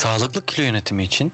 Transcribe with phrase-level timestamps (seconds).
[0.00, 1.32] Sağlıklı kilo yönetimi için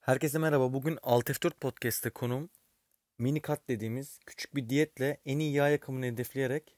[0.00, 0.72] Herkese merhaba.
[0.72, 2.50] Bugün Alt F4 Podcast'te konum
[3.18, 6.76] mini kat dediğimiz küçük bir diyetle en iyi yağ yakımını hedefleyerek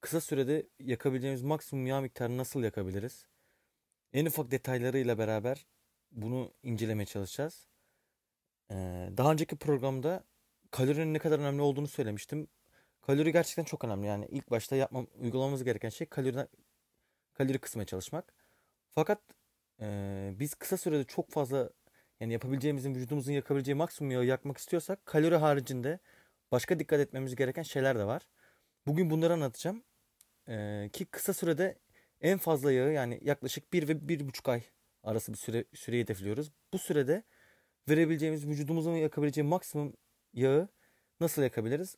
[0.00, 3.26] kısa sürede yakabileceğimiz maksimum yağ miktarını nasıl yakabiliriz?
[4.12, 5.66] En ufak detaylarıyla beraber
[6.10, 7.66] bunu incelemeye çalışacağız.
[8.70, 8.74] Ee,
[9.16, 10.24] daha önceki programda
[10.70, 12.48] kalorinin ne kadar önemli olduğunu söylemiştim.
[13.02, 14.06] Kalori gerçekten çok önemli.
[14.06, 16.46] Yani ilk başta yapmam, uygulamamız gereken şey kalori,
[17.38, 18.34] kalori kısmaya çalışmak.
[18.90, 19.20] Fakat
[19.80, 19.86] e,
[20.38, 21.70] biz kısa sürede çok fazla
[22.20, 25.98] yani yapabileceğimizin vücudumuzun yakabileceği maksimum yağı yakmak istiyorsak kalori haricinde
[26.52, 28.22] başka dikkat etmemiz gereken şeyler de var.
[28.86, 29.84] Bugün bunları anlatacağım.
[30.48, 31.78] Ee, ki kısa sürede
[32.20, 34.62] en fazla yağı yani yaklaşık 1 ve 1,5 ay
[35.02, 36.52] arası bir süre süreyi hedefliyoruz.
[36.72, 37.22] Bu sürede
[37.88, 39.94] verebileceğimiz vücudumuzun yakabileceği maksimum
[40.34, 40.68] yağı
[41.20, 41.96] nasıl yakabiliriz?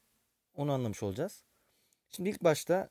[0.55, 1.45] Onu anlamış olacağız.
[2.11, 2.91] Şimdi ilk başta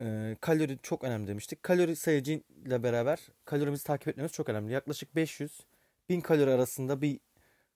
[0.00, 1.62] e, kalori çok önemli demiştik.
[1.62, 4.72] Kalori sayıcıyla beraber kalorimizi takip etmemiz çok önemli.
[4.72, 5.60] Yaklaşık 500
[6.08, 7.20] 1000 kalori arasında bir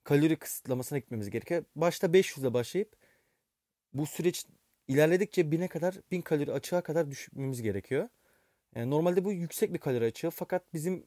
[0.05, 1.65] kalori kısıtlamasına gitmemiz gerekiyor.
[1.77, 2.97] Başta 500 ile başlayıp
[3.95, 4.47] bu süreç
[4.89, 8.09] ilerledikçe 1000'e kadar 1000 kalori açığa kadar düşmemiz gerekiyor.
[8.77, 11.07] Yani normalde bu yüksek bir kalori açığı fakat bizim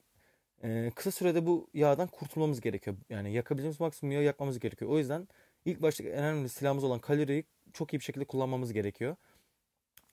[0.64, 2.96] e, kısa sürede bu yağdan kurtulmamız gerekiyor.
[3.10, 4.92] Yani yakabileceğimiz maksimum yağı yakmamız gerekiyor.
[4.92, 5.28] O yüzden
[5.66, 9.16] ilk başta en önemli silahımız olan kaloriyi çok iyi bir şekilde kullanmamız gerekiyor.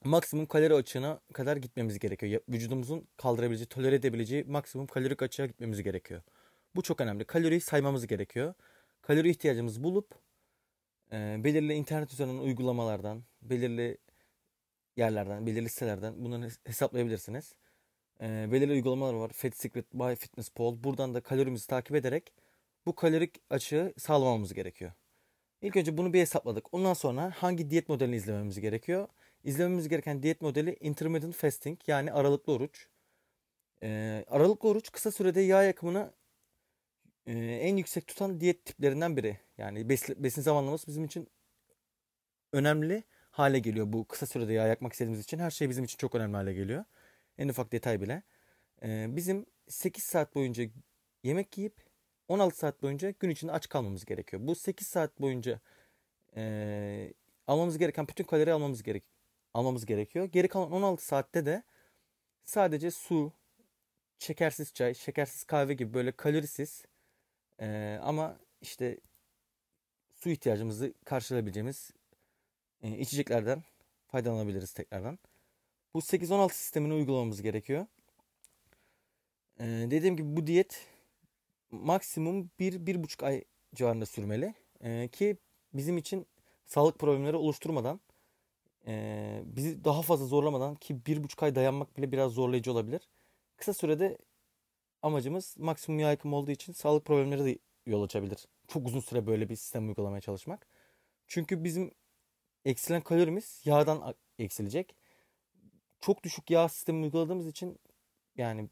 [0.05, 2.41] Maksimum kalori açığına kadar gitmemiz gerekiyor.
[2.49, 6.23] Vücudumuzun kaldırabileceği, tolere edebileceği maksimum kalorik açığa gitmemiz gerekiyor.
[6.77, 7.25] Bu çok önemli.
[7.25, 8.55] Kaloriyi saymamız gerekiyor.
[9.03, 10.15] Kalori ihtiyacımızı bulup
[11.13, 13.99] e, belirli internet üzerinden uygulamalardan, belirli
[14.97, 17.55] yerlerden, belirli sitelerden bunları hesaplayabilirsiniz.
[18.21, 19.31] E, belirli uygulamalar var.
[19.33, 20.85] Fat Secret, by Fitness Pal.
[20.85, 22.33] Buradan da kalorimizi takip ederek
[22.87, 24.93] bu kalorik açığı sağlamamız gerekiyor.
[25.63, 26.75] İlk önce bunu bir hesapladık.
[26.75, 29.09] Ondan sonra hangi diyet modelini izlememiz gerekiyor?
[29.45, 32.89] İzlememiz gereken diyet modeli intermittent fasting yani aralıklı oruç.
[33.83, 36.13] Ee, aralıklı oruç kısa sürede yağ yakımını
[37.27, 39.39] e, en yüksek tutan diyet tiplerinden biri.
[39.59, 41.29] Yani besin, besin zamanlaması bizim için
[42.53, 43.93] önemli hale geliyor.
[43.93, 46.85] Bu kısa sürede yağ yakmak istediğimiz için her şey bizim için çok önemli hale geliyor.
[47.39, 48.23] En ufak detay bile.
[48.83, 50.65] E, bizim 8 saat boyunca
[51.23, 51.75] yemek yiyip
[52.29, 54.43] 16 saat boyunca gün içinde aç kalmamız gerekiyor.
[54.47, 55.61] Bu 8 saat boyunca
[56.37, 57.13] e,
[57.47, 59.14] almamız gereken bütün kalori almamız gerek
[59.55, 60.25] almamız gerekiyor.
[60.25, 61.63] Geri kalan 16 saatte de
[62.45, 63.33] sadece su,
[64.19, 66.85] şekersiz çay, şekersiz kahve gibi böyle kalorisiz
[67.61, 68.99] ee, ama işte
[70.15, 71.91] su ihtiyacımızı karşılayabileceğimiz
[72.83, 73.63] e, içeceklerden
[74.07, 75.19] faydalanabiliriz tekrardan.
[75.95, 77.87] Bu 8-16 sistemini uygulamamız gerekiyor.
[79.61, 80.87] Ee, dediğim gibi bu diyet
[81.71, 83.45] maksimum 1-1,5 ay
[83.75, 84.55] civarında sürmeli.
[84.81, 85.37] Ee, ki
[85.75, 86.27] bizim için
[86.67, 88.01] sağlık problemleri oluşturmadan
[88.87, 93.09] e, bizi daha fazla zorlamadan ki 1,5 ay dayanmak bile biraz zorlayıcı olabilir.
[93.57, 94.19] Kısa sürede
[95.03, 98.49] amacımız maksimum yağ yakımı olduğu için sağlık problemleri de yol açabilir.
[98.69, 100.67] Çok uzun süre böyle bir sistem uygulamaya çalışmak.
[101.27, 101.91] Çünkü bizim
[102.65, 104.97] eksilen kalorimiz yağdan eksilecek.
[106.01, 107.79] Çok düşük yağ sistemi uyguladığımız için
[108.37, 108.69] yani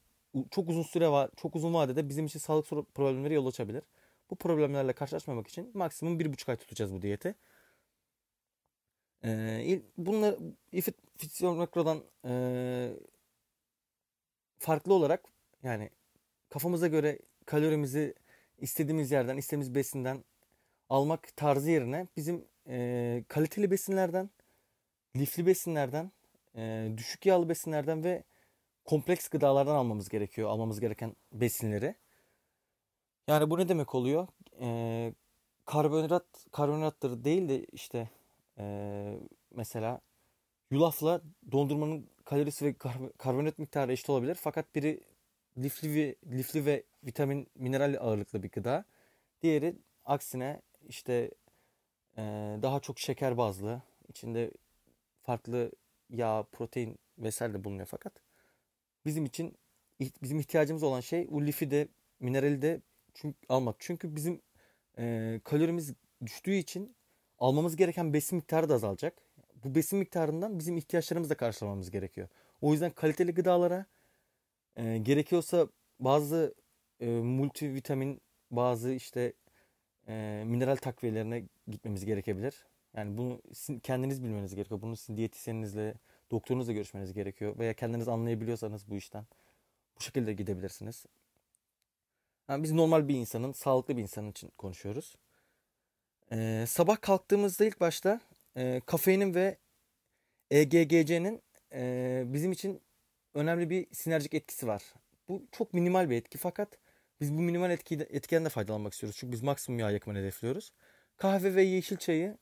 [0.50, 3.82] çok uzun süre var, çok uzun vadede bizim için sağlık problemleri yol açabilir.
[4.30, 7.34] Bu problemlerle karşılaşmamak için maksimum bir buçuk ay tutacağız bu diyeti.
[9.24, 10.34] Ee, bunlar
[10.72, 12.92] ifit fizyonokrodan e,
[14.58, 15.24] farklı olarak
[15.62, 15.90] yani
[16.48, 18.14] kafamıza göre kalorimizi
[18.58, 20.24] istediğimiz yerden, istediğimiz besinden
[20.88, 24.30] almak tarzı yerine bizim e, kaliteli besinlerden,
[25.16, 26.12] lifli besinlerden,
[26.56, 28.24] e, düşük yağlı besinlerden ve
[28.84, 30.50] kompleks gıdalardan almamız gerekiyor.
[30.50, 31.94] Almamız gereken besinleri.
[33.28, 34.28] Yani bu ne demek oluyor?
[34.60, 35.14] E,
[35.64, 38.10] karbonhidrat, karbonhidratları değil de işte
[38.58, 39.18] e,
[39.50, 40.00] mesela
[40.70, 41.20] yulafla
[41.52, 42.74] dondurmanın kalorisi ve
[43.18, 44.34] karbonhidrat miktarı eşit olabilir.
[44.34, 45.00] Fakat biri
[45.58, 48.84] lifli ve, lifli ve vitamin mineral ağırlıklı bir gıda.
[49.42, 51.30] Diğeri aksine işte
[52.16, 52.22] e,
[52.62, 53.82] daha çok şeker bazlı.
[54.08, 54.50] içinde
[55.22, 55.72] farklı
[56.10, 58.12] yağ, protein vesaire de bulunuyor fakat
[59.06, 59.56] bizim için
[60.22, 61.88] bizim ihtiyacımız olan şey o lifi de
[62.20, 62.80] minerali de
[63.14, 63.76] çünkü, almak.
[63.78, 64.42] Çünkü bizim
[64.98, 65.94] e, kalorimiz
[66.26, 66.96] düştüğü için
[67.42, 69.14] almamız gereken besin miktarı da azalacak.
[69.64, 72.28] Bu besin miktarından bizim ihtiyaçlarımızı da karşılamamız gerekiyor.
[72.60, 73.86] O yüzden kaliteli gıdalara
[74.76, 75.68] e, gerekiyorsa
[76.00, 76.54] bazı
[77.00, 79.32] e, multivitamin, bazı işte
[80.08, 82.66] e, mineral takviyelerine gitmemiz gerekebilir.
[82.96, 83.42] Yani bunu
[83.82, 84.82] kendiniz bilmeniz gerekiyor.
[84.82, 85.94] Bunu sizin diyetisyeninizle,
[86.30, 87.58] doktorunuzla görüşmeniz gerekiyor.
[87.58, 89.24] Veya kendiniz anlayabiliyorsanız bu işten
[89.96, 91.06] bu şekilde gidebilirsiniz.
[92.48, 95.16] Yani biz normal bir insanın, sağlıklı bir insan için konuşuyoruz.
[96.32, 98.20] Ee, sabah kalktığımızda ilk başta
[98.56, 99.58] e, kafeinin ve
[100.50, 101.42] EGGC'nin
[101.72, 102.80] e, bizim için
[103.34, 104.82] önemli bir sinerjik etkisi var.
[105.28, 106.78] Bu çok minimal bir etki fakat
[107.20, 109.16] biz bu minimal etki, etkiden de faydalanmak istiyoruz.
[109.20, 110.72] Çünkü biz maksimum yağ yakımını hedefliyoruz.
[111.16, 112.38] Kahve ve yeşil çayı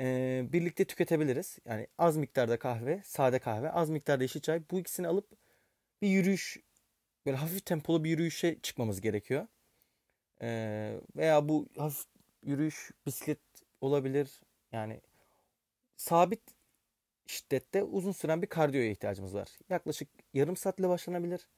[0.00, 1.58] e, birlikte tüketebiliriz.
[1.64, 4.62] Yani az miktarda kahve, sade kahve, az miktarda yeşil çay.
[4.70, 5.30] Bu ikisini alıp
[6.02, 6.58] bir yürüyüş,
[7.26, 9.46] böyle hafif tempolu bir yürüyüşe çıkmamız gerekiyor.
[10.42, 10.48] E,
[11.16, 12.06] veya bu hafif
[12.42, 13.38] yürüyüş, bisiklet
[13.80, 14.40] olabilir.
[14.72, 15.00] Yani
[15.96, 16.42] sabit
[17.26, 19.48] şiddette uzun süren bir kardiyoya ihtiyacımız var.
[19.70, 21.48] Yaklaşık yarım saatle başlanabilir.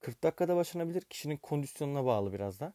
[0.00, 1.02] 40 dakikada başlanabilir.
[1.02, 2.74] Kişinin kondisyonuna bağlı biraz da.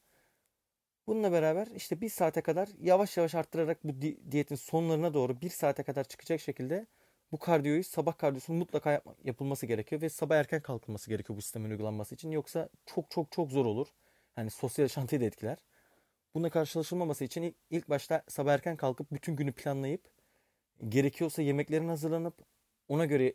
[1.08, 5.50] Bununla beraber işte bir saate kadar yavaş yavaş arttırarak bu di- diyetin sonlarına doğru bir
[5.50, 6.88] saate kadar çıkacak şekilde
[7.32, 11.70] bu kardiyoyu sabah kardiyosunu mutlaka yap- yapılması gerekiyor ve sabah erken kalkılması gerekiyor bu sistemin
[11.70, 12.32] uygulanması için.
[12.32, 13.88] Yoksa çok çok çok zor olur.
[14.38, 15.58] Yani sosyal yaşantıyı da etkiler.
[16.38, 20.02] Bununla karşılaşılmaması için ilk, başta sabah erken kalkıp bütün günü planlayıp
[20.90, 22.46] gerekiyorsa yemeklerin hazırlanıp
[22.88, 23.34] ona göre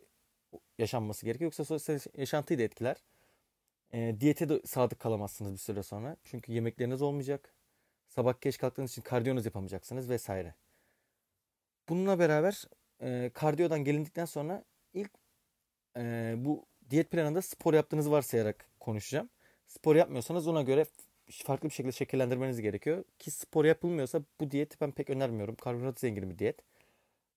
[0.77, 1.47] yaşanması gerekiyor.
[1.47, 2.97] Yoksa sosyal yaşantıyı da etkiler.
[3.93, 6.17] E, diyete de sadık kalamazsınız bir süre sonra.
[6.23, 7.53] Çünkü yemekleriniz olmayacak.
[8.07, 10.55] Sabah geç kalktığınız için kardiyonuz yapamayacaksınız vesaire.
[11.89, 12.63] Bununla beraber
[13.01, 14.63] e, kardiyodan gelindikten sonra
[14.93, 15.11] ilk
[15.97, 19.29] e, bu diyet planında spor yaptığınızı varsayarak konuşacağım.
[19.67, 20.85] Spor yapmıyorsanız ona göre
[21.29, 23.03] farklı bir şekilde şekillendirmeniz gerekiyor.
[23.19, 25.55] Ki spor yapılmıyorsa bu diyeti ben pek önermiyorum.
[25.55, 26.59] Karbonhidrat zengini bir diyet.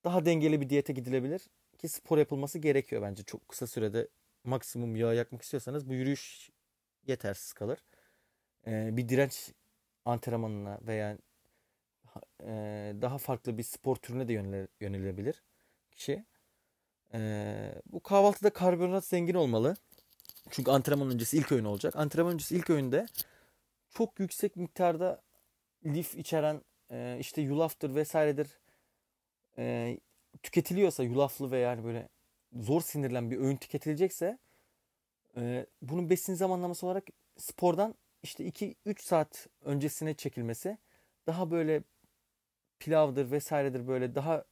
[0.05, 1.43] Daha dengeli bir diyete gidilebilir.
[1.79, 3.23] Ki spor yapılması gerekiyor bence.
[3.23, 4.09] Çok kısa sürede
[4.45, 6.51] maksimum yağ yakmak istiyorsanız bu yürüyüş
[7.07, 7.79] yetersiz kalır.
[8.67, 9.53] Ee, bir direnç
[10.05, 11.19] antrenmanına veya
[12.41, 12.49] e,
[13.03, 15.43] daha farklı bir spor türüne de yönele, yönelebilir
[15.93, 16.25] kişi.
[17.15, 19.77] Ee, bu kahvaltıda karbonhidrat zengin olmalı.
[20.51, 21.97] Çünkü antrenman öncesi ilk öğün olacak.
[21.97, 23.07] Antrenman öncesi ilk öğünde
[23.97, 25.23] çok yüksek miktarda
[25.87, 28.59] lif içeren e, işte yulaftır vesairedir
[29.59, 29.99] e,
[30.43, 32.09] tüketiliyorsa yulaflı ve yani böyle
[32.53, 34.39] zor sinirilen bir öğün tüketilecekse
[35.37, 37.05] e, bunun besin zamanlaması olarak
[37.37, 40.79] spordan işte 2-3 saat öncesine çekilmesi
[41.27, 41.83] daha böyle
[42.79, 44.45] pilavdır vesairedir böyle daha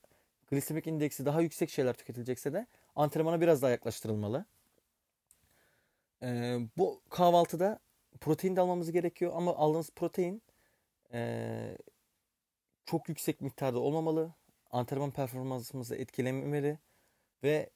[0.50, 2.66] glisemik indeksi daha yüksek şeyler tüketilecekse de
[2.96, 4.44] antrenmana biraz daha yaklaştırılmalı.
[6.22, 7.83] E, bu kahvaltıda
[8.20, 10.42] protein de almamız gerekiyor ama aldığınız protein
[11.12, 11.78] e,
[12.86, 14.34] çok yüksek miktarda olmamalı.
[14.70, 16.78] Antrenman performansımızı etkilememeli
[17.42, 17.70] ve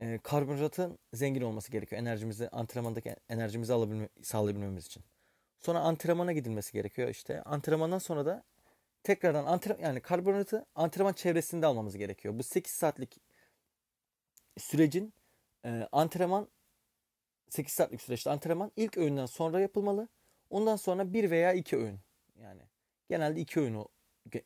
[0.00, 2.02] e, karbonhidratın zengin olması gerekiyor.
[2.02, 5.04] Enerjimizi, antrenmandaki enerjimizi alabilme, sağlayabilmemiz için.
[5.60, 7.08] Sonra antrenmana gidilmesi gerekiyor.
[7.08, 8.44] İşte antrenmandan sonra da
[9.02, 12.38] tekrardan antrenman yani karbonhidratı antrenman çevresinde almamız gerekiyor.
[12.38, 13.20] Bu 8 saatlik
[14.58, 15.14] sürecin
[15.64, 16.48] e, antrenman
[17.54, 20.08] 8 saatlik süreçte antrenman ilk öğünden sonra yapılmalı.
[20.50, 22.00] Ondan sonra bir veya iki öğün.
[22.40, 22.62] Yani
[23.08, 23.88] genelde iki öğün o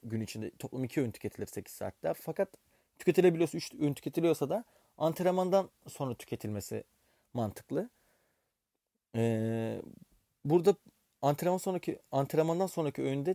[0.02, 2.14] gün içinde toplam iki öğün tüketilir 8 saatte.
[2.14, 2.48] Fakat
[2.98, 4.64] tüketilebiliyorsa 3 öğün tüketiliyorsa da
[4.98, 6.84] antrenmandan sonra tüketilmesi
[7.34, 7.90] mantıklı.
[9.14, 9.82] Ee,
[10.44, 10.74] burada
[11.22, 13.34] antrenman sonraki antrenmandan sonraki öğünde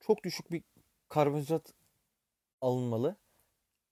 [0.00, 0.62] çok düşük bir
[1.08, 1.74] karbonhidrat
[2.60, 3.16] alınmalı.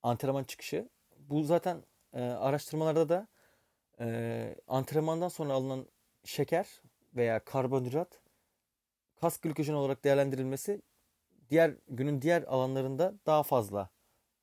[0.03, 0.89] Antrenman çıkışı.
[1.19, 3.29] Bu zaten e, araştırmalarda da
[4.03, 5.87] e, antrenmandan sonra alınan
[6.25, 6.83] şeker
[7.17, 8.21] veya karbonhidrat
[9.21, 10.83] kas glikojen olarak değerlendirilmesi
[11.51, 13.91] diğer günün diğer alanlarında daha fazla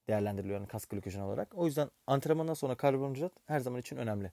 [0.07, 1.56] değerlendiriliyor yani kas glikojen olarak.
[1.56, 4.31] O yüzden antrenmandan sonra karbonhidrat her zaman için önemli.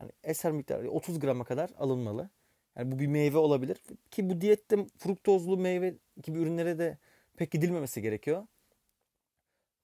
[0.00, 2.30] Yani eser miktarı 30 grama kadar alınmalı.
[2.76, 3.82] Yani bu bir meyve olabilir.
[4.10, 6.98] Ki bu diyette fruktozlu meyve gibi ürünlere de
[7.36, 8.46] pek gidilmemesi gerekiyor.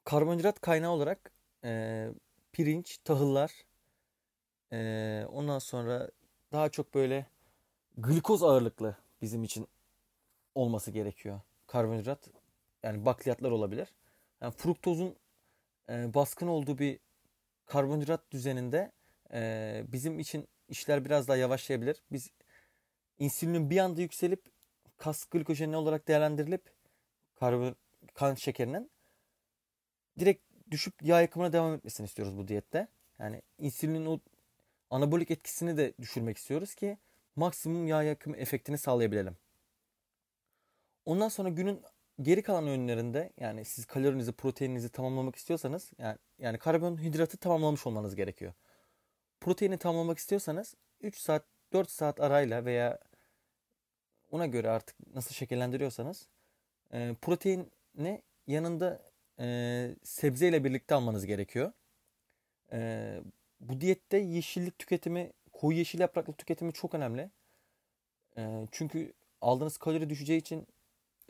[0.04, 1.32] Karbonhidrat kaynağı olarak
[1.64, 2.08] e,
[2.52, 3.52] pirinç, tahıllar,
[4.74, 6.10] e, ondan sonra
[6.52, 7.26] daha çok böyle
[7.96, 9.68] glikoz ağırlıklı bizim için
[10.54, 11.40] olması gerekiyor.
[11.66, 12.30] Karbonhidrat
[12.82, 13.88] yani bakliyatlar olabilir.
[14.40, 15.16] Yani fruktozun
[15.88, 16.98] e, baskın olduğu bir
[17.66, 18.92] karbonhidrat düzeninde
[19.32, 22.02] e, bizim için işler biraz daha yavaşlayabilir.
[22.12, 22.30] Biz
[23.18, 24.44] insülinin bir anda yükselip
[24.96, 26.62] kas glikojeni olarak değerlendirilip
[27.34, 27.76] karbon
[28.14, 28.90] kan şekerinin
[30.18, 32.88] direkt düşüp yağ yakımına devam etmesini istiyoruz bu diyette.
[33.18, 34.20] Yani insülinin o
[34.94, 36.98] anabolik etkisini de düşürmek istiyoruz ki
[37.36, 39.36] maksimum yağ yakımı efektini sağlayabilelim.
[41.04, 41.82] Ondan sonra günün
[42.22, 48.52] geri kalan öğünlerinde yani siz kalorinizi, proteininizi tamamlamak istiyorsanız yani yani karbonhidratı tamamlamış olmanız gerekiyor.
[49.40, 52.98] Proteini tamamlamak istiyorsanız 3 saat 4 saat arayla veya
[54.30, 56.28] ona göre artık nasıl şekillendiriyorsanız
[56.92, 59.02] e, proteini yanında
[59.38, 61.72] e, sebzeyle birlikte almanız gerekiyor.
[62.72, 63.20] E,
[63.68, 67.30] bu diyette yeşillik tüketimi, koyu yeşil yapraklı tüketimi çok önemli.
[68.36, 70.66] E, çünkü aldığınız kalori düşeceği için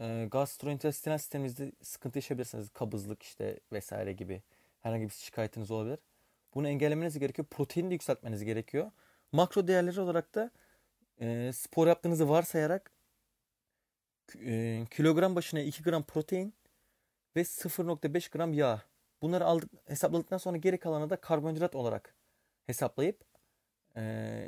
[0.01, 2.71] e, gastrointestinal sisteminizde sıkıntı yaşayabilirsiniz.
[2.71, 4.43] Kabızlık işte vesaire gibi
[4.81, 5.99] herhangi bir şikayetiniz olabilir.
[6.55, 7.47] Bunu engellemeniz gerekiyor.
[7.51, 8.91] Proteini de yükseltmeniz gerekiyor.
[9.33, 10.51] Makro değerleri olarak da
[11.21, 12.93] e, spor yaptığınızı varsayarak
[14.41, 16.55] e, kilogram başına 2 gram protein
[17.37, 18.83] ve 0.5 gram yağ.
[19.23, 22.15] Bunları aldık, hesapladıktan sonra geri kalanı da karbonhidrat olarak
[22.67, 23.25] hesaplayıp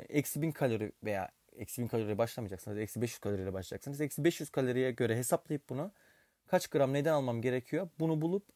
[0.09, 2.77] eksi 1000 kalori veya eksi 1000 kaloriye başlamayacaksınız.
[2.77, 4.01] Eksi 500 kaloriyle başlayacaksınız.
[4.01, 5.91] Eksi 500 kaloriye göre hesaplayıp bunu
[6.47, 7.89] kaç gram neden almam gerekiyor?
[7.99, 8.49] Bunu bulup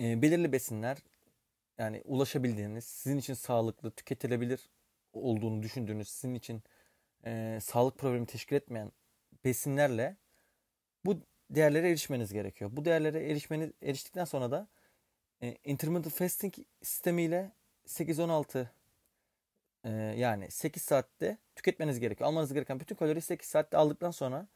[0.00, 0.98] e, belirli besinler
[1.78, 4.70] yani ulaşabildiğiniz, sizin için sağlıklı, tüketilebilir
[5.12, 6.62] olduğunu düşündüğünüz, sizin için
[7.26, 8.92] e, sağlık problemi teşkil etmeyen
[9.44, 10.16] besinlerle
[11.04, 11.20] bu
[11.50, 12.70] değerlere erişmeniz gerekiyor.
[12.72, 14.68] Bu değerlere erişmeniz eriştikten sonra da
[15.42, 17.52] e, intermittent fasting sistemiyle
[17.92, 18.66] 8-16
[19.84, 22.28] e, yani 8 saatte tüketmeniz gerekiyor.
[22.28, 24.46] Almanız gereken bütün kaloriyi 8 saatte aldıktan sonra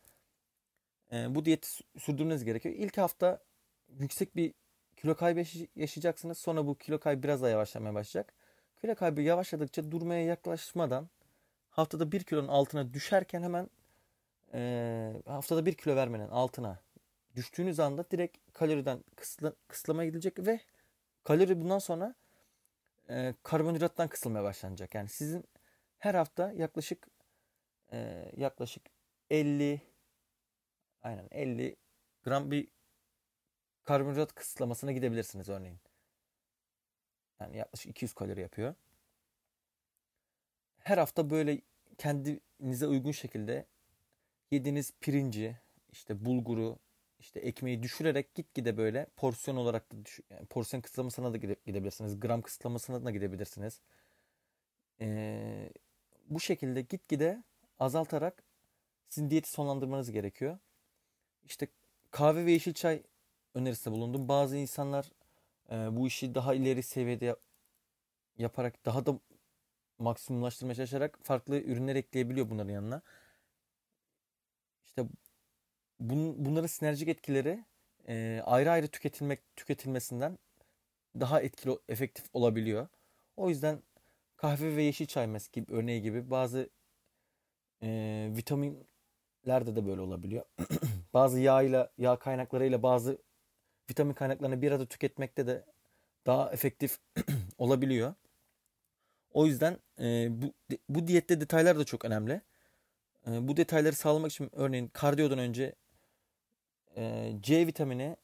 [1.13, 2.75] e, bu diyeti sürdürmeniz gerekiyor.
[2.79, 3.43] İlk hafta
[3.89, 4.55] yüksek bir
[4.97, 5.45] kilo kaybı
[5.77, 6.39] yaşayacaksınız.
[6.39, 8.33] Sonra bu kilo kaybı biraz daha yavaşlamaya başlayacak.
[8.81, 11.09] Kilo kaybı yavaşladıkça durmaya yaklaşmadan
[11.71, 13.71] haftada 1 kilonun altına düşerken hemen
[14.55, 16.79] e, haftada 1 kilo vermenin altına
[17.37, 20.61] düştüğünüz anda direkt kaloriden kısla, kısıtlamaya gidilecek ve
[21.25, 22.15] kalori bundan sonra
[23.11, 24.95] e, karbonhidrattan kısılmaya başlanacak.
[24.95, 25.45] Yani sizin
[25.99, 27.07] her hafta yaklaşık
[27.93, 28.83] e, yaklaşık
[29.31, 29.81] 50
[31.03, 31.77] aynen 50
[32.23, 32.69] gram bir
[33.85, 35.81] karbonhidrat kısıtlamasına gidebilirsiniz örneğin.
[37.41, 38.75] Yani yaklaşık 200 kalori yapıyor.
[40.79, 41.61] Her hafta böyle
[41.99, 43.67] kendinize uygun şekilde
[44.51, 45.57] yediğiniz pirinci,
[45.93, 46.79] işte bulguru,
[47.19, 52.21] işte ekmeği düşürerek gitgide böyle porsiyon olarak da düş yani porsiyon kısıtlamasına da gidebilirsiniz.
[52.21, 53.81] Gram kısıtlamasına da gidebilirsiniz.
[55.01, 55.71] Ee,
[56.29, 57.43] bu şekilde gitgide
[57.79, 58.43] azaltarak
[59.09, 60.59] sizin diyeti sonlandırmanız gerekiyor.
[61.45, 61.69] İşte
[62.11, 63.03] kahve ve yeşil çay
[63.55, 64.29] önerisinde bulundum.
[64.29, 65.13] Bazı insanlar
[65.71, 67.41] e, bu işi daha ileri seviyede yap
[68.39, 69.21] yaparak daha da
[69.99, 73.03] maksimumlaştırmaya çalışarak farklı ürünler ekleyebiliyor bunların yanına.
[74.85, 75.05] İşte
[76.01, 77.65] bun, bunların sinerjik etkileri
[78.09, 80.39] e, ayrı ayrı tüketilmek tüketilmesinden
[81.21, 82.89] daha etkili, efektif olabiliyor.
[83.37, 83.83] O yüzden
[84.37, 86.71] kahve ve yeşil çay mes gibi örneği gibi bazı
[87.83, 87.89] e,
[88.37, 90.45] vitaminlerde de böyle olabiliyor.
[91.15, 93.19] bazı yağ ile yağ kaynaklarıyla bazı
[93.91, 95.65] vitamin kaynaklarını bir arada tüketmekte de
[96.27, 96.99] daha efektif
[97.59, 98.15] olabiliyor.
[99.31, 100.53] O yüzden e, bu
[100.89, 102.41] bu diyette detaylar da çok önemli.
[103.27, 105.75] E, bu detayları sağlamak için örneğin kardiyodan önce
[106.97, 108.17] e, C vitamini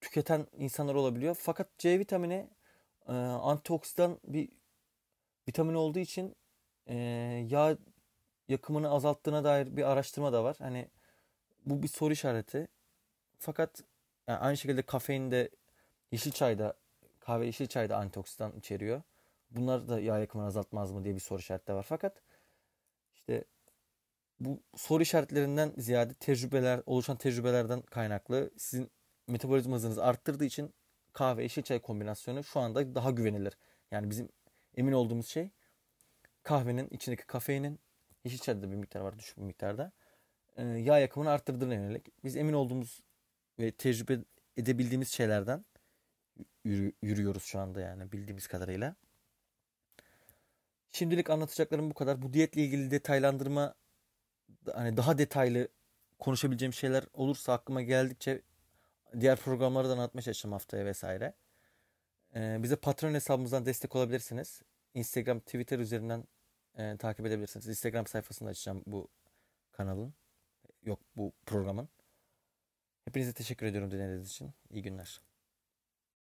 [0.00, 1.36] tüketen insanlar olabiliyor.
[1.40, 2.50] Fakat C vitamini
[3.08, 4.48] e, antioksidan bir
[5.48, 6.36] vitamin olduğu için
[6.86, 6.96] e,
[7.48, 7.76] yağ
[8.48, 10.56] yakımını azalttığına dair bir araştırma da var.
[10.58, 10.88] Hani
[11.66, 12.68] bu bir soru işareti.
[13.38, 13.82] Fakat
[14.28, 15.50] yani aynı şekilde kafein de
[16.12, 16.74] yeşil çayda
[17.20, 19.02] kahve yeşil çayda antioksidan içeriyor.
[19.50, 21.86] Bunlar da yağ yakımını azaltmaz mı diye bir soru işareti de var.
[21.88, 22.22] Fakat
[23.14, 23.44] işte
[24.44, 28.90] bu soru işaretlerinden ziyade tecrübeler, oluşan tecrübelerden kaynaklı sizin
[29.28, 30.74] metabolizma hızınızı arttırdığı için
[31.12, 33.58] kahve yeşil çay kombinasyonu şu anda daha güvenilir.
[33.90, 34.28] Yani bizim
[34.76, 35.50] emin olduğumuz şey
[36.42, 37.80] kahvenin içindeki kafeinin
[38.24, 39.92] yeşil çayda da bir miktar var düşük bir miktarda
[40.56, 42.24] e, yağ yakımını arttırdığına yönelik.
[42.24, 43.00] Biz emin olduğumuz
[43.58, 44.18] ve tecrübe
[44.56, 45.64] edebildiğimiz şeylerden
[46.64, 48.96] yürü, yürüyoruz şu anda yani bildiğimiz kadarıyla.
[50.92, 52.22] Şimdilik anlatacaklarım bu kadar.
[52.22, 53.74] Bu diyetle ilgili detaylandırma
[54.74, 55.68] hani daha detaylı
[56.18, 58.42] konuşabileceğim şeyler olursa aklıma geldikçe
[59.20, 61.34] diğer programları da anlatmaya çalışacağım haftaya vesaire.
[62.34, 64.62] Ee, bize patron hesabımızdan destek olabilirsiniz.
[64.94, 66.24] Instagram, Twitter üzerinden
[66.78, 67.68] e, takip edebilirsiniz.
[67.68, 69.08] Instagram sayfasını açacağım bu
[69.72, 70.14] kanalın.
[70.82, 71.88] Yok bu programın.
[73.04, 74.52] Hepinize teşekkür ediyorum dinlediğiniz için.
[74.70, 75.31] İyi günler.